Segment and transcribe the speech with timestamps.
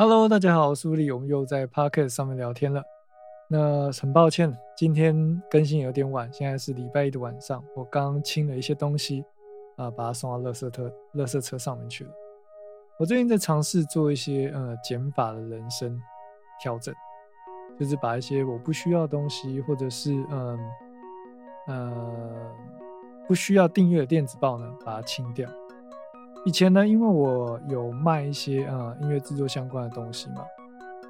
[0.00, 2.80] Hello，大家好，我是苏力，我们又在 Pocket 上面聊天了。
[3.48, 9.24] 那很抱歉，今天更新有点晚，现在是礼拜一的晚上，我刚清了一些东西
[9.74, 12.10] 啊，把它送到垃圾车、垃圾车上面去了。
[12.96, 16.00] 我最近在尝试做一些呃减法的人生
[16.62, 16.94] 调整，
[17.76, 20.58] 就是把一些我不需要的东西，或者是嗯
[21.66, 22.54] 呃
[23.26, 25.50] 不需要订阅的电子报呢，把它清掉。
[26.48, 30.42] 以前呢，因为我有卖一些呃音乐制作相关的东西嘛，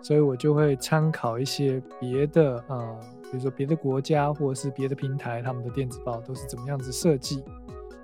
[0.00, 7.44] 所以我就会参考一些别的呃，比如说别的国家或者是别的平台他们的电子报都是怎么样子设计，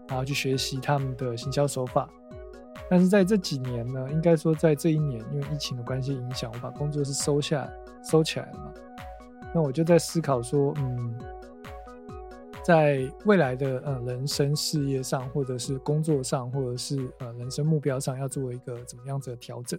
[0.09, 2.07] 然后去学习他们的行销手法。
[2.91, 7.67] 但是在这几年呢，应该说在这一年，因为疫情的关系影响，我把工作室收下
[8.05, 8.75] 收起来了嘛，
[9.55, 11.19] 那我就在思考说，嗯。
[12.65, 19.79] 在未来的呃人生事业上，或者是工作上，或者是呃人生目标上，要做一个怎么样子的调整？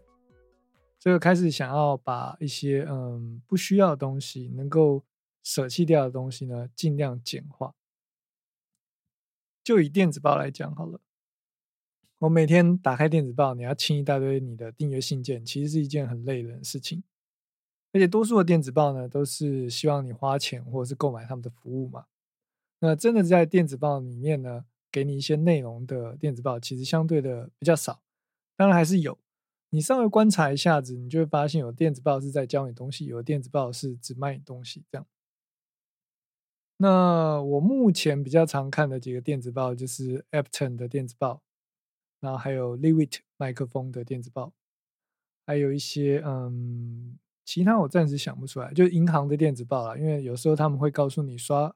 [0.99, 5.01] 这个开始想要把一些嗯不需要的东西，能够
[5.43, 7.73] 舍弃掉的东西呢，尽量简化。
[9.63, 10.99] 就以电子报来讲好了，
[12.19, 17.01] 我每天打开电子报，你要清一大堆你的订阅信件，其实是一件很累人的事情。
[17.93, 22.07] 而且多数的电子报呢，都是希望你花钱或者是购买他们的服务嘛。
[22.85, 28.01] 那真的在电子报里面呢，给你一些内容的电子报，其实相对的比较少。
[28.57, 29.17] 当然还是有，
[29.69, 35.07] 你稍微观察一下子，你就会发现有电子报是在教你东西，有电子报是只卖你东西这样。
[36.75, 41.41] 那我目前比较常看的几个电子报就是 Apton 的电子报，
[42.19, 44.51] 然后还有 Lewitt 麦克风的电子报，
[45.45, 51.73] 还有一些嗯，其他我暂时想不出来，就是银行的电子报啦，因为有时候他们会告诉你刷。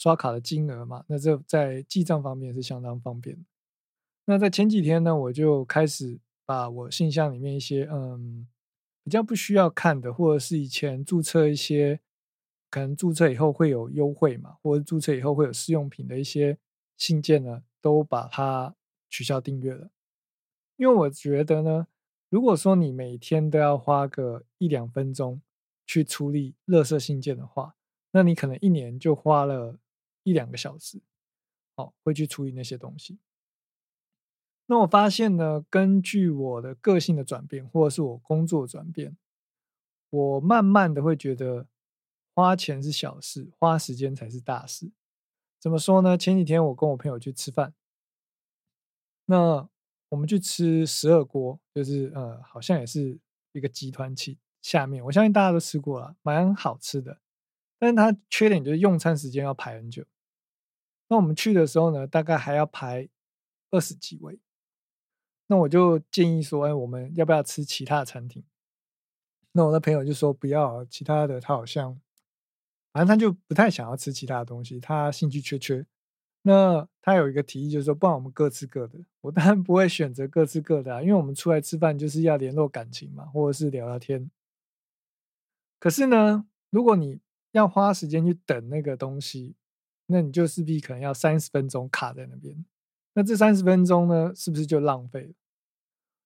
[0.00, 3.36] 刷卡的金额嘛，那这在记账方面是相当方便。
[4.24, 8.48] 那在前几天呢，我就开始把我信箱里面一些嗯
[9.04, 12.00] 比较不需要看的，或者是以前注册一些
[12.70, 16.56] 可能注册以后会有优惠嘛，或者注册以后会有试用品的一些
[16.96, 18.74] 信件呢，都把它
[19.10, 19.90] 取消订阅了。
[20.78, 21.86] 因为我觉得呢，
[22.30, 25.42] 如果说你每天都要花个一两分钟
[25.84, 27.74] 去处理垃圾信件的话，
[28.12, 29.76] 那你可能一年就花了。
[30.30, 31.02] 一两个小时，
[31.74, 33.18] 哦，会去处理那些东西。
[34.66, 39.16] 那我发现呢，根据我的个性的转变，或者是我工作转变，
[40.10, 41.66] 我慢慢的会觉得
[42.32, 44.92] 花钱是小事，花时间才是大事。
[45.58, 46.16] 怎么说呢？
[46.16, 47.74] 前几天我跟我朋友去吃饭，
[49.26, 49.68] 那
[50.10, 53.18] 我们去吃十二锅，就是呃，好像也是
[53.50, 57.20] 一个集团起下面，我相信大家都吃过了，蛮好吃的。
[57.78, 60.04] 但是它缺点就是用餐时间要排很久。
[61.10, 63.08] 那我们去的时候呢，大概还要排
[63.72, 64.38] 二十几位。
[65.48, 68.44] 那我就建议说，哎，我们要不要吃其他的餐厅？
[69.50, 72.00] 那我的朋友就说不要，其他的他好像，
[72.92, 75.84] 反正他就不太想要吃其他的东西，他兴趣缺缺。
[76.42, 78.96] 那他有一个提议，就是说，不然我们各吃各的。
[79.20, 84.30] 我当然不会选择各吃各的啊，因为我们出来吃饭就是要联络感情嘛，或者是聊聊天。
[85.80, 89.56] 可是呢，如果你要花时间去等那个东西，
[90.10, 92.64] 那你就势必可能要三十分钟卡在那边。
[93.14, 95.34] 那这三十分钟呢，是不是就浪费了？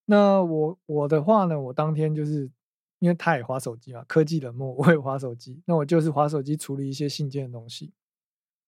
[0.06, 2.50] 那我我的话呢，我当天就是
[2.98, 5.62] 因为他也划手机嘛，科技冷漠， 我也划手机。
[5.66, 7.92] 那我就是划手机处理一些信件的东西。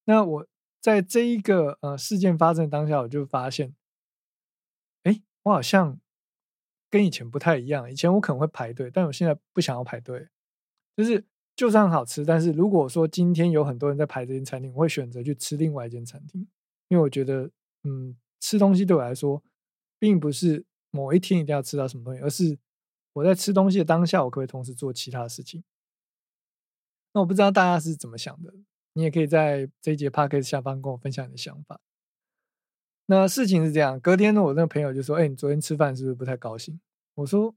[0.05, 0.47] 那我
[0.81, 3.75] 在这一个呃事件发生的当下，我就发现，
[5.03, 5.99] 哎，我好像
[6.91, 7.91] 跟以前不太一样。
[7.91, 10.29] 以前我可能会排队，但我现在不想要排队，
[10.97, 11.25] 就是。
[11.57, 16.47] 就算好吃，但是如果说今天有很多人在排这间餐厅，我会选择去吃另外一间餐厅，
[16.89, 17.51] 因为我觉得，
[17.85, 19.43] 嗯，吃东西对我来说，
[19.99, 22.59] 并不是某一天一定要吃到什么东西，而是
[23.15, 25.65] 我在吃东西的当下，我可不可以同时做其他的事情？
[27.15, 28.53] 那我不知道大家是怎么想的，
[28.93, 31.81] 你也可以在这一节 p a c k a g e 下方跟我分享你的想法。
[33.07, 36.79] 那事情是这样，隔天呢，我那个朋友就说：“哎，你昨天吃饭是不是不太高兴？”
[37.17, 37.55] 我说：“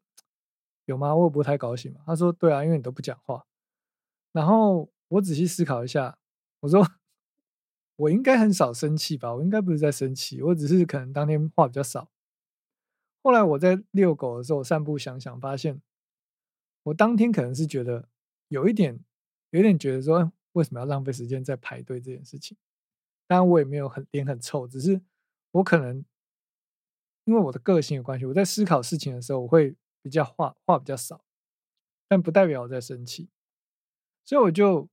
[0.85, 1.13] 有吗？
[1.13, 3.43] 我不太高兴嘛。”他说：“对啊，因为你都不讲话。”
[4.31, 6.17] 然后我仔细思考一下，
[6.61, 6.85] 我说
[7.95, 9.33] 我应该很少生气吧？
[9.35, 12.09] 我应该不是在生气，我只是可能当天话比较少。
[13.21, 15.81] 后来我在遛狗的时候散步，想想发现，
[16.83, 18.07] 我当天可能是觉得
[18.47, 18.99] 有一点，
[19.49, 22.55] 有点觉得说，为什么要浪费时间在排队这件事情？
[23.27, 25.01] 当然我也没有很脸很臭，只是
[25.51, 26.05] 我可能
[27.25, 31.25] 因为我的个性有关系，我在思考事情的时候，我会比较话话比较少，
[32.07, 33.29] 但不代表我在生气。
[34.29, 34.87] 所以我就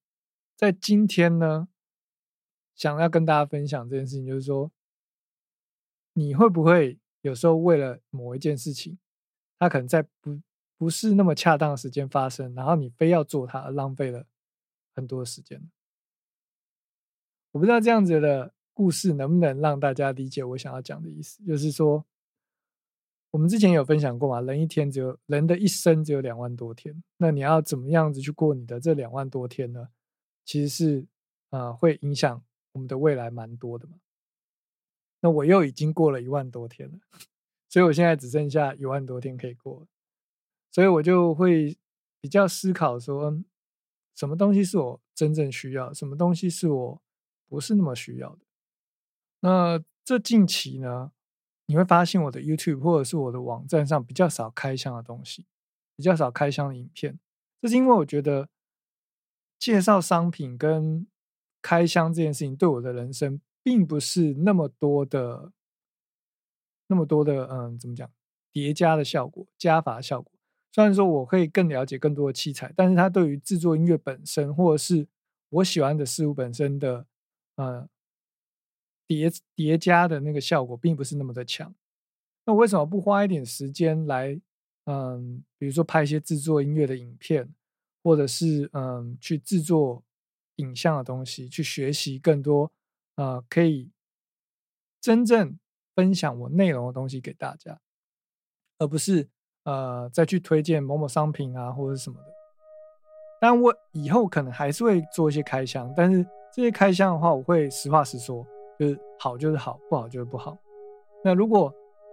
[0.56, 1.68] 在今天呢，
[2.74, 4.72] 想要跟大家分享这件事情，就是说，
[6.14, 8.98] 你会不会有时候为了某一件事情，
[9.58, 10.40] 他可能在不
[10.78, 14.26] 不是那么恰当的时间发生，然后你非要做它，而浪费了
[14.94, 15.70] 很多时间。
[17.50, 22.06] 我不知道这样子的故事能不能让大家理解我想要讲的意思，就是说，
[23.36, 29.90] 我们之前有分享过嘛，人一天只有人的一生只有两万多天，那你要怎么样子去过你的这两万多天呢？
[30.46, 31.06] 其实是
[31.50, 32.42] 呃会影响
[32.72, 33.98] 我们的未来蛮多的嘛。
[35.20, 36.98] 那我又已经过了一万多天了，
[37.68, 39.86] 所以我现在只剩下一万多天可以过，
[40.72, 41.76] 所以我就会
[42.22, 43.38] 比较思考说，
[44.14, 47.02] 什么东西是我真正需要，什么东西是我
[47.46, 48.46] 不是那么需要的。
[49.40, 51.12] 那这近期呢，
[51.66, 55.44] 你会发现我的 YouTube 或者是我的网站上比较少开箱的东西，
[55.96, 57.18] 比较少开箱的影片，
[57.60, 58.48] 这是因为我觉得
[59.58, 61.06] 介绍商品跟
[61.60, 63.40] 开箱这件事情对我的人生。
[63.66, 65.50] 并不是那么多的，
[66.86, 68.08] 那么多的，嗯，怎么讲？
[68.52, 70.32] 叠加的效果，加法效果。
[70.70, 75.08] 虽然说我可以更了解更多的器材，但是它对于制作音乐本身，或者是
[75.48, 77.06] 我喜欢的事物本身的，
[77.56, 77.88] 呃，
[79.06, 81.75] 叠叠加的那个效果，并不是那么的强。
[82.44, 84.41] 那为什么不花一点时间来，
[84.85, 87.53] 嗯，比如说拍一些制作音乐的影片，
[88.03, 90.03] 或者是嗯，去制作
[90.56, 92.70] 影像的东西，去学习更多？
[93.17, 93.91] 呃，可以
[95.00, 95.58] 真正
[95.94, 97.81] 分享我内容的东西给大家，
[98.79, 99.29] 而不是
[99.64, 102.26] 呃再去推荐某某商品啊或者什么的。
[103.41, 106.23] 但我以后可能还是会做一些开箱，但是
[106.53, 108.47] 这些开箱的话，我会实话实说，
[108.78, 110.56] 就是好就是好，不好就是不好。
[111.25, 111.73] 那如果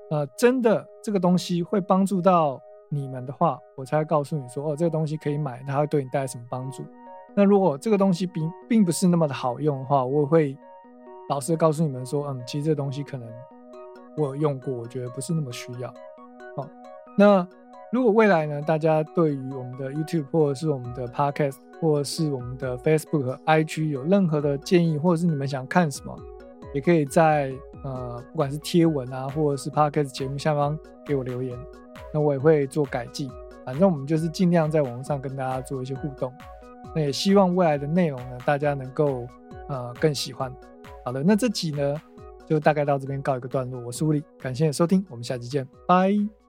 [0.09, 6.83] 呃真的这个东西会帮助到你们的话，我才会告诉你说哦，这个东西可以买，它会对你带来什么帮助。
[7.35, 10.57] 那如果这个东西并并不是那么的好用的话，我会。
[11.29, 13.27] 老实告诉你们说，嗯，其实这东西可能
[14.17, 15.87] 我有用过，我觉得不是那么需要。
[16.53, 16.67] 好，
[17.17, 17.47] 那
[17.93, 26.13] 如果未来呢，大家对于我们的 YouTube 或者是我们的 Podcast 或者是我们的 Facebook 和 IG 有任何的建议，或者是你们想看什么，
[26.73, 27.53] 也可以在
[27.83, 31.57] 呃，不管是贴文啊，或者是 Podcast 节目下方给我留言，
[32.13, 33.29] 那我也会做改进。
[33.65, 36.33] 反正我们就是尽量在网络上跟大家做一些互动。
[36.93, 39.25] 那也希望未来的内容呢，大家能够
[39.69, 40.53] 呃更喜欢。
[41.05, 41.95] 好的，那这集呢，
[42.45, 43.79] 就大概到这边告一个段落。
[43.81, 46.42] 我是吴力，感谢收听，我们下期见，拜。